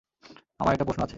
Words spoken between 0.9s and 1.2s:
আছে।